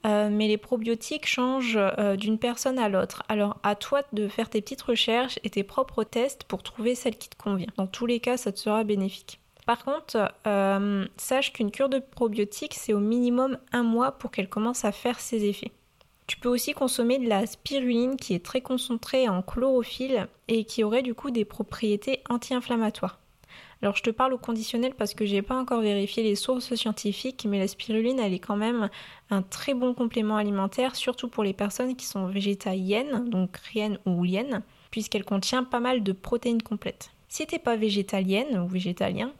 Euh, 0.04 0.30
mais 0.32 0.48
les 0.48 0.58
probiotiques 0.58 1.26
changent 1.26 1.78
euh, 1.78 2.16
d'une 2.16 2.38
personne 2.38 2.80
à 2.80 2.88
l'autre. 2.88 3.22
Alors 3.28 3.58
à 3.62 3.76
toi 3.76 4.02
de 4.12 4.26
faire 4.26 4.50
tes 4.50 4.60
petites 4.60 4.82
recherches 4.82 5.38
et 5.44 5.50
tes 5.50 5.62
propres 5.62 6.02
tests 6.02 6.42
pour 6.42 6.64
trouver 6.64 6.96
celle 6.96 7.16
qui 7.16 7.28
te 7.28 7.40
convient. 7.40 7.68
Dans 7.76 7.86
tous 7.86 8.06
les 8.06 8.18
cas, 8.18 8.36
ça 8.36 8.50
te 8.50 8.58
sera 8.58 8.82
bénéfique. 8.82 9.38
Par 9.66 9.84
contre, 9.84 10.32
euh, 10.46 11.06
sache 11.16 11.52
qu'une 11.52 11.72
cure 11.72 11.88
de 11.88 11.98
probiotiques, 11.98 12.74
c'est 12.74 12.92
au 12.92 13.00
minimum 13.00 13.58
un 13.72 13.82
mois 13.82 14.12
pour 14.12 14.30
qu'elle 14.30 14.48
commence 14.48 14.84
à 14.84 14.92
faire 14.92 15.18
ses 15.18 15.44
effets. 15.44 15.72
Tu 16.28 16.38
peux 16.38 16.48
aussi 16.48 16.72
consommer 16.72 17.18
de 17.18 17.28
la 17.28 17.46
spiruline 17.46 18.16
qui 18.16 18.34
est 18.34 18.44
très 18.44 18.60
concentrée 18.60 19.28
en 19.28 19.42
chlorophylle 19.42 20.28
et 20.48 20.64
qui 20.64 20.84
aurait 20.84 21.02
du 21.02 21.14
coup 21.14 21.32
des 21.32 21.44
propriétés 21.44 22.22
anti-inflammatoires. 22.28 23.18
Alors 23.82 23.96
je 23.96 24.02
te 24.02 24.10
parle 24.10 24.32
au 24.32 24.38
conditionnel 24.38 24.94
parce 24.94 25.14
que 25.14 25.26
j'ai 25.26 25.42
pas 25.42 25.56
encore 25.56 25.80
vérifié 25.80 26.22
les 26.22 26.34
sources 26.34 26.74
scientifiques, 26.74 27.46
mais 27.48 27.58
la 27.58 27.68
spiruline 27.68 28.18
elle 28.18 28.34
est 28.34 28.38
quand 28.38 28.56
même 28.56 28.88
un 29.30 29.42
très 29.42 29.74
bon 29.74 29.94
complément 29.94 30.36
alimentaire, 30.36 30.96
surtout 30.96 31.28
pour 31.28 31.44
les 31.44 31.52
personnes 31.52 31.94
qui 31.94 32.06
sont 32.06 32.26
végétaliennes, 32.26 33.28
donc 33.28 33.56
riennes 33.56 33.98
ou 34.06 34.24
liennes, 34.24 34.62
puisqu'elle 34.90 35.24
contient 35.24 35.64
pas 35.64 35.80
mal 35.80 36.02
de 36.02 36.12
protéines 36.12 36.62
complètes. 36.62 37.10
Si 37.28 37.46
t'es 37.46 37.58
pas 37.58 37.76
végétalienne 37.76 38.58
ou 38.58 38.66
végétalien, 38.66 39.32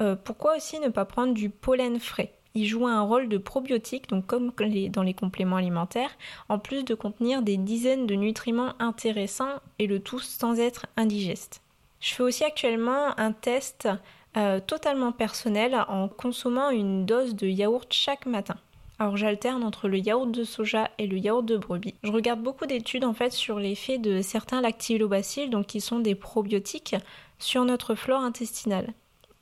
euh, 0.00 0.16
pourquoi 0.16 0.56
aussi 0.56 0.78
ne 0.80 0.88
pas 0.88 1.04
prendre 1.04 1.34
du 1.34 1.50
pollen 1.50 1.98
frais? 1.98 2.32
Il 2.54 2.66
joue 2.66 2.86
un 2.86 3.00
rôle 3.00 3.28
de 3.28 3.38
probiotique, 3.38 4.08
donc 4.08 4.26
comme 4.26 4.52
dans 4.90 5.02
les 5.02 5.14
compléments 5.14 5.56
alimentaires, 5.56 6.10
en 6.48 6.58
plus 6.58 6.84
de 6.84 6.94
contenir 6.94 7.42
des 7.42 7.56
dizaines 7.56 8.06
de 8.06 8.14
nutriments 8.14 8.74
intéressants 8.78 9.60
et 9.78 9.86
le 9.86 10.00
tout 10.00 10.18
sans 10.18 10.58
être 10.58 10.86
indigeste. 10.96 11.62
Je 12.00 12.14
fais 12.14 12.22
aussi 12.22 12.44
actuellement 12.44 13.18
un 13.18 13.32
test 13.32 13.88
euh, 14.36 14.60
totalement 14.60 15.12
personnel 15.12 15.84
en 15.88 16.08
consommant 16.08 16.70
une 16.70 17.06
dose 17.06 17.34
de 17.34 17.46
yaourt 17.46 17.90
chaque 17.90 18.26
matin. 18.26 18.56
Alors 18.98 19.16
j'alterne 19.16 19.64
entre 19.64 19.88
le 19.88 19.98
yaourt 19.98 20.30
de 20.30 20.44
soja 20.44 20.90
et 20.98 21.06
le 21.06 21.18
yaourt 21.18 21.44
de 21.44 21.56
brebis. 21.56 21.94
Je 22.02 22.12
regarde 22.12 22.40
beaucoup 22.40 22.66
d'études 22.66 23.04
en 23.04 23.14
fait 23.14 23.32
sur 23.32 23.58
l'effet 23.58 23.98
de 23.98 24.20
certains 24.20 24.60
lactylobacilles, 24.60 25.48
donc 25.48 25.66
qui 25.66 25.80
sont 25.80 25.98
des 25.98 26.14
probiotiques, 26.14 26.96
sur 27.42 27.64
notre 27.64 27.94
flore 27.94 28.22
intestinale. 28.22 28.94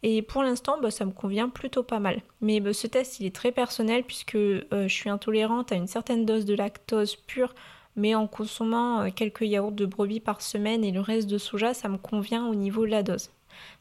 Et 0.03 0.23
pour 0.23 0.43
l'instant, 0.43 0.79
bah, 0.81 0.91
ça 0.91 1.05
me 1.05 1.13
convient 1.13 1.49
plutôt 1.49 1.83
pas 1.83 2.01
mal. 2.01 2.23
Mais 2.41 2.61
bah, 2.61 2.73
ce 2.73 2.87
test, 2.87 3.21
il 3.21 3.27
est 3.27 3.35
très 3.35 3.53
personnel 3.53 4.05
puisque 4.05 4.35
euh, 4.35 4.65
je 4.73 4.89
suis 4.89 5.11
intolérante 5.11 5.73
à 5.73 5.77
une 5.77 5.87
certaine 5.87 6.25
dose 6.25 6.47
de 6.47 6.55
lactose 6.55 7.17
pure, 7.17 7.55
mais 7.97 8.15
en 8.15 8.27
consommant 8.27 9.03
euh, 9.03 9.09
quelques 9.15 9.43
yaourts 9.43 9.73
de 9.73 9.85
brebis 9.85 10.21
par 10.21 10.41
semaine 10.41 10.85
et 10.85 10.93
le 10.93 11.01
reste 11.01 11.29
de 11.29 11.39
soja, 11.39 11.75
ça 11.75 11.89
me 11.89 11.99
convient 11.99 12.47
au 12.47 12.55
niveau 12.55 12.87
de 12.87 12.91
la 12.91 13.03
dose. 13.03 13.31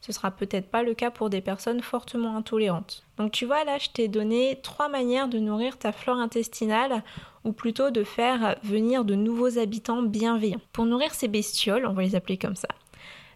Ce 0.01 0.11
sera 0.11 0.31
peut-être 0.31 0.69
pas 0.69 0.83
le 0.83 0.93
cas 0.93 1.11
pour 1.11 1.29
des 1.29 1.39
personnes 1.39 1.81
fortement 1.81 2.35
intolérantes. 2.35 3.05
Donc 3.17 3.31
tu 3.31 3.45
vois 3.45 3.63
là, 3.63 3.77
je 3.77 3.89
t'ai 3.89 4.09
donné 4.09 4.59
trois 4.61 4.89
manières 4.89 5.29
de 5.29 5.39
nourrir 5.39 5.77
ta 5.77 5.93
flore 5.93 6.17
intestinale 6.17 7.03
ou 7.45 7.53
plutôt 7.53 7.91
de 7.91 8.03
faire 8.03 8.57
venir 8.63 9.05
de 9.05 9.15
nouveaux 9.15 9.57
habitants 9.57 10.01
bienveillants. 10.01 10.59
Pour 10.73 10.85
nourrir 10.85 11.13
ces 11.13 11.29
bestioles, 11.29 11.85
on 11.85 11.93
va 11.93 12.01
les 12.01 12.15
appeler 12.15 12.37
comme 12.37 12.57
ça, 12.57 12.67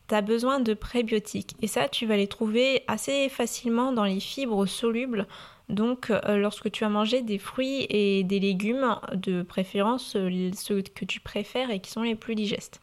tu 0.07 0.15
as 0.15 0.21
besoin 0.21 0.59
de 0.59 0.73
prébiotiques. 0.73 1.55
Et 1.61 1.67
ça 1.67 1.87
tu 1.87 2.05
vas 2.05 2.17
les 2.17 2.27
trouver 2.27 2.83
assez 2.87 3.29
facilement 3.29 3.91
dans 3.91 4.05
les 4.05 4.19
fibres 4.19 4.65
solubles. 4.65 5.27
Donc 5.69 6.11
euh, 6.11 6.37
lorsque 6.37 6.71
tu 6.71 6.83
as 6.83 6.89
mangé 6.89 7.21
des 7.21 7.37
fruits 7.37 7.85
et 7.89 8.23
des 8.23 8.39
légumes, 8.39 8.99
de 9.13 9.41
préférence 9.43 10.15
euh, 10.15 10.51
ceux 10.55 10.81
que 10.81 11.05
tu 11.05 11.19
préfères 11.19 11.71
et 11.71 11.79
qui 11.79 11.91
sont 11.91 12.03
les 12.03 12.15
plus 12.15 12.35
digestes. 12.35 12.81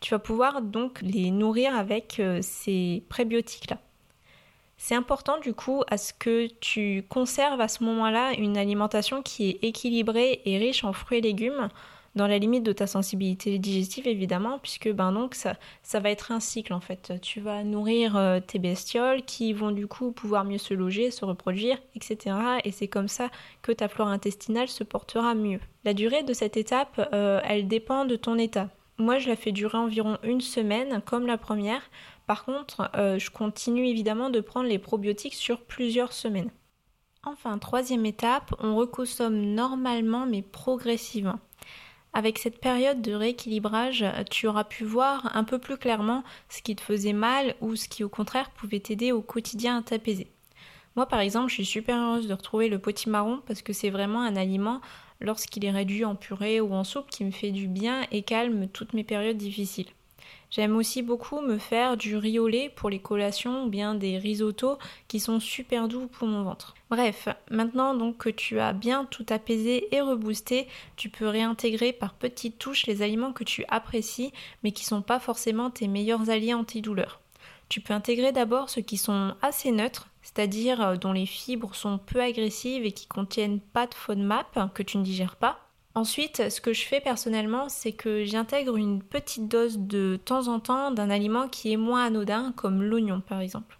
Tu 0.00 0.10
vas 0.10 0.18
pouvoir 0.18 0.60
donc 0.60 1.00
les 1.00 1.30
nourrir 1.30 1.74
avec 1.74 2.20
euh, 2.20 2.40
ces 2.42 3.02
prébiotiques-là. 3.08 3.78
C'est 4.76 4.94
important 4.94 5.40
du 5.40 5.54
coup 5.54 5.82
à 5.88 5.96
ce 5.96 6.12
que 6.12 6.46
tu 6.60 7.04
conserves 7.08 7.60
à 7.60 7.68
ce 7.68 7.82
moment-là 7.84 8.32
une 8.34 8.58
alimentation 8.58 9.22
qui 9.22 9.48
est 9.48 9.64
équilibrée 9.64 10.42
et 10.44 10.58
riche 10.58 10.84
en 10.84 10.92
fruits 10.92 11.18
et 11.18 11.22
légumes 11.22 11.68
dans 12.14 12.26
la 12.26 12.38
limite 12.38 12.62
de 12.62 12.72
ta 12.72 12.86
sensibilité 12.86 13.58
digestive 13.58 14.06
évidemment 14.06 14.58
puisque 14.58 14.90
ben 14.90 15.12
donc 15.12 15.34
ça, 15.34 15.54
ça 15.82 16.00
va 16.00 16.10
être 16.10 16.32
un 16.32 16.40
cycle 16.40 16.72
en 16.72 16.80
fait. 16.80 17.12
Tu 17.22 17.40
vas 17.40 17.64
nourrir 17.64 18.16
euh, 18.16 18.40
tes 18.40 18.58
bestioles 18.58 19.22
qui 19.22 19.52
vont 19.52 19.72
du 19.72 19.86
coup 19.86 20.12
pouvoir 20.12 20.44
mieux 20.44 20.58
se 20.58 20.74
loger, 20.74 21.10
se 21.10 21.24
reproduire, 21.24 21.78
etc. 21.96 22.36
Et 22.64 22.70
c'est 22.70 22.88
comme 22.88 23.08
ça 23.08 23.30
que 23.62 23.72
ta 23.72 23.88
flore 23.88 24.08
intestinale 24.08 24.68
se 24.68 24.84
portera 24.84 25.34
mieux. 25.34 25.60
La 25.84 25.94
durée 25.94 26.22
de 26.22 26.32
cette 26.32 26.56
étape, 26.56 27.08
euh, 27.12 27.40
elle 27.44 27.68
dépend 27.68 28.04
de 28.04 28.16
ton 28.16 28.38
état. 28.38 28.68
Moi, 28.96 29.18
je 29.18 29.28
la 29.28 29.34
fais 29.34 29.50
durer 29.50 29.76
environ 29.76 30.18
une 30.22 30.40
semaine, 30.40 31.02
comme 31.04 31.26
la 31.26 31.36
première. 31.36 31.82
Par 32.26 32.44
contre, 32.44 32.90
euh, 32.94 33.18
je 33.18 33.30
continue 33.30 33.88
évidemment 33.88 34.30
de 34.30 34.40
prendre 34.40 34.68
les 34.68 34.78
probiotiques 34.78 35.34
sur 35.34 35.60
plusieurs 35.60 36.12
semaines. 36.12 36.50
Enfin, 37.26 37.58
troisième 37.58 38.06
étape, 38.06 38.54
on 38.60 38.76
reconsomme 38.76 39.54
normalement 39.54 40.26
mais 40.26 40.42
progressivement. 40.42 41.38
Avec 42.16 42.38
cette 42.38 42.60
période 42.60 43.02
de 43.02 43.12
rééquilibrage, 43.12 44.04
tu 44.30 44.46
auras 44.46 44.62
pu 44.62 44.84
voir 44.84 45.36
un 45.36 45.42
peu 45.42 45.58
plus 45.58 45.76
clairement 45.76 46.22
ce 46.48 46.62
qui 46.62 46.76
te 46.76 46.80
faisait 46.80 47.12
mal 47.12 47.56
ou 47.60 47.74
ce 47.74 47.88
qui 47.88 48.04
au 48.04 48.08
contraire 48.08 48.50
pouvait 48.52 48.78
t'aider 48.78 49.10
au 49.10 49.20
quotidien 49.20 49.78
à 49.78 49.82
t'apaiser. 49.82 50.28
Moi 50.94 51.06
par 51.06 51.18
exemple, 51.18 51.48
je 51.48 51.54
suis 51.54 51.64
super 51.64 52.00
heureuse 52.00 52.28
de 52.28 52.34
retrouver 52.34 52.68
le 52.68 52.78
potimarron 52.78 53.42
parce 53.48 53.62
que 53.62 53.72
c'est 53.72 53.90
vraiment 53.90 54.22
un 54.22 54.36
aliment 54.36 54.80
lorsqu'il 55.20 55.64
est 55.64 55.72
réduit 55.72 56.04
en 56.04 56.14
purée 56.14 56.60
ou 56.60 56.72
en 56.72 56.84
soupe 56.84 57.10
qui 57.10 57.24
me 57.24 57.32
fait 57.32 57.50
du 57.50 57.66
bien 57.66 58.06
et 58.12 58.22
calme 58.22 58.68
toutes 58.68 58.92
mes 58.92 59.02
périodes 59.02 59.36
difficiles. 59.36 59.88
J'aime 60.50 60.76
aussi 60.76 61.02
beaucoup 61.02 61.40
me 61.40 61.58
faire 61.58 61.96
du 61.96 62.16
riz 62.16 62.38
pour 62.76 62.90
les 62.90 63.00
collations 63.00 63.64
ou 63.64 63.68
bien 63.68 63.94
des 63.94 64.18
risottos 64.18 64.78
qui 65.08 65.18
sont 65.18 65.40
super 65.40 65.88
doux 65.88 66.06
pour 66.06 66.28
mon 66.28 66.44
ventre. 66.44 66.74
Bref, 66.90 67.28
maintenant 67.50 67.94
donc 67.94 68.18
que 68.18 68.28
tu 68.28 68.60
as 68.60 68.72
bien 68.72 69.04
tout 69.04 69.26
apaisé 69.30 69.94
et 69.94 70.00
reboosté, 70.00 70.68
tu 70.96 71.08
peux 71.08 71.26
réintégrer 71.26 71.92
par 71.92 72.14
petites 72.14 72.58
touches 72.58 72.86
les 72.86 73.02
aliments 73.02 73.32
que 73.32 73.44
tu 73.44 73.64
apprécies 73.68 74.32
mais 74.62 74.72
qui 74.72 74.84
sont 74.84 75.02
pas 75.02 75.18
forcément 75.18 75.70
tes 75.70 75.88
meilleurs 75.88 76.30
alliés 76.30 76.54
antidouleurs. 76.54 77.20
Tu 77.68 77.80
peux 77.80 77.94
intégrer 77.94 78.30
d'abord 78.30 78.70
ceux 78.70 78.82
qui 78.82 78.96
sont 78.96 79.34
assez 79.42 79.72
neutres, 79.72 80.08
c'est-à-dire 80.22 80.80
euh, 80.80 80.96
dont 80.96 81.12
les 81.12 81.26
fibres 81.26 81.74
sont 81.74 81.98
peu 81.98 82.20
agressives 82.20 82.84
et 82.84 82.92
qui 82.92 83.06
contiennent 83.06 83.60
pas 83.60 83.86
de 83.86 83.94
FODMAP 83.94 84.72
que 84.74 84.82
tu 84.82 84.98
ne 84.98 85.02
digères 85.02 85.36
pas. 85.36 85.63
Ensuite, 85.96 86.50
ce 86.50 86.60
que 86.60 86.72
je 86.72 86.84
fais 86.84 87.00
personnellement, 87.00 87.68
c'est 87.68 87.92
que 87.92 88.24
j'intègre 88.24 88.76
une 88.76 89.00
petite 89.00 89.46
dose 89.46 89.78
de 89.78 90.18
temps 90.24 90.48
en 90.48 90.58
temps 90.58 90.90
d'un 90.90 91.08
aliment 91.08 91.46
qui 91.48 91.72
est 91.72 91.76
moins 91.76 92.06
anodin, 92.06 92.52
comme 92.56 92.82
l'oignon 92.82 93.20
par 93.20 93.40
exemple. 93.40 93.78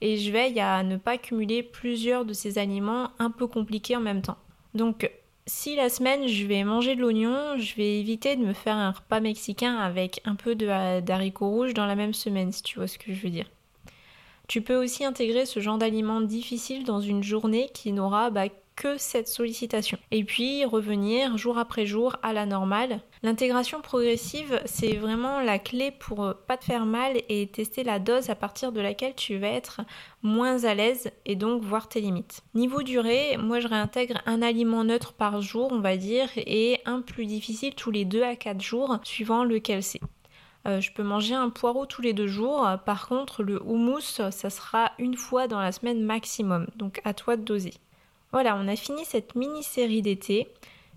Et 0.00 0.16
je 0.16 0.30
veille 0.30 0.60
à 0.60 0.82
ne 0.84 0.96
pas 0.96 1.18
cumuler 1.18 1.62
plusieurs 1.64 2.24
de 2.24 2.32
ces 2.32 2.58
aliments 2.58 3.10
un 3.18 3.30
peu 3.30 3.48
compliqués 3.48 3.96
en 3.96 4.00
même 4.00 4.22
temps. 4.22 4.36
Donc, 4.74 5.10
si 5.46 5.74
la 5.74 5.88
semaine 5.88 6.28
je 6.28 6.46
vais 6.46 6.62
manger 6.62 6.94
de 6.94 7.00
l'oignon, 7.00 7.56
je 7.58 7.74
vais 7.74 7.98
éviter 7.98 8.36
de 8.36 8.44
me 8.44 8.52
faire 8.52 8.76
un 8.76 8.92
repas 8.92 9.20
mexicain 9.20 9.76
avec 9.76 10.20
un 10.24 10.36
peu 10.36 10.54
d'haricots 10.54 11.48
rouges 11.48 11.74
dans 11.74 11.86
la 11.86 11.96
même 11.96 12.14
semaine, 12.14 12.52
si 12.52 12.62
tu 12.62 12.78
vois 12.78 12.88
ce 12.88 12.98
que 12.98 13.12
je 13.12 13.20
veux 13.20 13.30
dire. 13.30 13.50
Tu 14.48 14.62
peux 14.62 14.76
aussi 14.76 15.04
intégrer 15.04 15.46
ce 15.46 15.58
genre 15.58 15.78
d'aliment 15.78 16.20
difficile 16.20 16.84
dans 16.84 17.00
une 17.00 17.24
journée 17.24 17.70
qui 17.74 17.90
n'aura 17.92 18.30
bah, 18.30 18.46
que 18.76 18.98
cette 18.98 19.26
sollicitation. 19.26 19.98
Et 20.10 20.22
puis 20.22 20.64
revenir 20.64 21.36
jour 21.38 21.58
après 21.58 21.86
jour 21.86 22.16
à 22.22 22.32
la 22.32 22.46
normale. 22.46 23.00
L'intégration 23.22 23.80
progressive, 23.80 24.60
c'est 24.66 24.96
vraiment 24.96 25.40
la 25.40 25.58
clé 25.58 25.90
pour 25.90 26.24
euh, 26.24 26.34
pas 26.46 26.56
te 26.56 26.64
faire 26.64 26.86
mal 26.86 27.16
et 27.28 27.46
tester 27.48 27.82
la 27.82 27.98
dose 27.98 28.30
à 28.30 28.34
partir 28.34 28.72
de 28.72 28.80
laquelle 28.80 29.14
tu 29.14 29.38
vas 29.38 29.48
être 29.48 29.80
moins 30.22 30.64
à 30.64 30.74
l'aise 30.74 31.10
et 31.24 31.34
donc 31.34 31.62
voir 31.62 31.88
tes 31.88 32.00
limites. 32.00 32.42
Niveau 32.54 32.82
durée, 32.82 33.36
moi 33.38 33.60
je 33.60 33.68
réintègre 33.68 34.20
un 34.26 34.42
aliment 34.42 34.84
neutre 34.84 35.14
par 35.14 35.40
jour, 35.40 35.70
on 35.72 35.80
va 35.80 35.96
dire, 35.96 36.28
et 36.36 36.80
un 36.84 37.00
plus 37.00 37.26
difficile 37.26 37.74
tous 37.74 37.90
les 37.90 38.04
2 38.04 38.22
à 38.22 38.36
4 38.36 38.60
jours, 38.60 38.98
suivant 39.02 39.44
lequel 39.44 39.82
c'est. 39.82 40.00
Euh, 40.66 40.80
je 40.80 40.92
peux 40.92 41.04
manger 41.04 41.34
un 41.34 41.48
poireau 41.48 41.86
tous 41.86 42.02
les 42.02 42.12
deux 42.12 42.26
jours. 42.26 42.68
Par 42.84 43.08
contre, 43.08 43.42
le 43.42 43.62
houmous, 43.62 44.00
ça 44.00 44.50
sera 44.50 44.92
une 44.98 45.16
fois 45.16 45.46
dans 45.46 45.60
la 45.60 45.72
semaine 45.72 46.02
maximum. 46.02 46.66
Donc 46.76 47.00
à 47.04 47.14
toi 47.14 47.36
de 47.36 47.42
doser. 47.42 47.74
Voilà, 48.32 48.56
on 48.56 48.68
a 48.68 48.76
fini 48.76 49.04
cette 49.04 49.34
mini-série 49.34 50.02
d'été. 50.02 50.48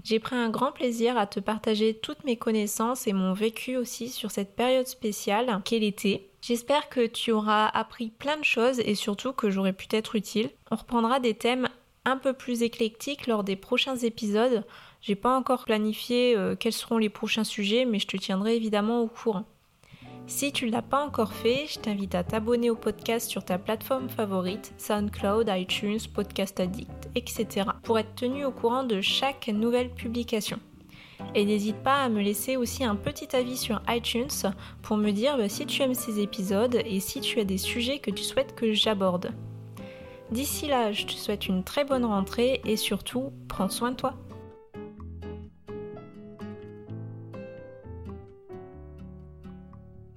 J'ai 0.04 0.20
pris 0.20 0.36
un 0.36 0.50
grand 0.50 0.72
plaisir 0.72 1.18
à 1.18 1.28
te 1.28 1.40
partager 1.40 1.94
toutes 1.94 2.24
mes 2.24 2.38
connaissances 2.38 3.08
et 3.08 3.14
mon 3.14 3.34
vécu 3.34 3.76
aussi 3.76 4.10
sur 4.10 4.32
cette 4.32 4.56
période 4.56 4.88
spéciale 4.88 5.62
qu'est 5.66 5.80
l'été. 5.80 6.30
J'espère 6.42 6.88
que 6.88 7.06
tu 7.06 7.32
auras 7.32 7.68
appris 7.68 8.10
plein 8.10 8.38
de 8.38 8.46
choses 8.46 8.80
et 8.80 8.96
surtout 8.96 9.34
que 9.34 9.50
j'aurai 9.50 9.74
pu 9.74 9.88
être 9.92 10.16
utile. 10.16 10.50
On 10.72 10.78
reprendra 10.78 11.20
des 11.20 11.34
thèmes 11.34 11.68
un 12.06 12.18
peu 12.18 12.34
plus 12.34 12.64
éclectiques 12.64 13.28
lors 13.28 13.44
des 13.44 13.58
prochains 13.58 13.98
épisodes. 13.98 14.64
J'ai 15.02 15.16
pas 15.16 15.36
encore 15.36 15.66
planifié 15.66 16.36
euh, 16.36 16.56
quels 16.56 16.74
seront 16.74 16.98
les 16.98 17.10
prochains 17.10 17.44
sujets, 17.44 17.86
mais 17.86 18.00
je 18.00 18.08
te 18.08 18.18
tiendrai 18.18 18.56
évidemment 18.56 19.02
au 19.02 19.08
courant. 19.08 19.46
Si 20.28 20.52
tu 20.52 20.68
ne 20.68 20.72
l'as 20.72 20.84
pas 20.84 21.04
encore 21.04 21.34
fait, 21.34 21.66
je 21.68 21.80
t'invite 21.80 22.14
à 22.14 22.24
t'abonner 22.24 22.70
au 22.70 22.76
podcast 22.76 23.30
sur 23.30 23.44
ta 23.44 23.58
plateforme 23.58 24.10
favorite, 24.10 24.74
SoundCloud, 24.78 25.50
iTunes, 25.50 26.00
Podcast 26.14 26.60
Addict, 26.60 26.99
etc. 27.16 27.68
pour 27.84 28.00
être 28.00 28.16
tenu 28.16 28.46
au 28.46 28.52
courant 28.52 28.84
de 28.84 29.02
chaque 29.02 29.48
nouvelle 29.48 29.90
publication. 29.90 30.60
Et 31.36 31.46
n'hésite 31.46 31.78
pas 31.78 32.04
à 32.04 32.10
me 32.10 32.22
laisser 32.22 32.58
aussi 32.58 32.84
un 32.84 32.96
petit 32.96 33.36
avis 33.36 33.58
sur 33.58 33.82
iTunes 33.90 34.30
pour 34.82 34.98
me 34.98 35.12
dire 35.12 35.38
bah, 35.38 35.50
si 35.50 35.66
tu 35.66 35.82
aimes 35.82 35.94
ces 35.94 36.20
épisodes 36.20 36.82
et 36.86 37.00
si 37.00 37.22
tu 37.22 37.40
as 37.40 37.44
des 37.46 37.58
sujets 37.58 38.00
que 38.00 38.12
tu 38.12 38.24
souhaites 38.24 38.56
que 38.56 38.74
j'aborde. 38.74 39.32
D'ici 40.32 40.68
là, 40.68 40.92
je 40.92 41.06
te 41.06 41.12
souhaite 41.12 41.48
une 41.48 41.64
très 41.64 41.84
bonne 41.84 42.06
rentrée 42.06 42.62
et 42.66 42.78
surtout, 42.78 43.32
prends 43.48 43.70
soin 43.70 43.92
de 43.92 43.96
toi. 43.96 44.14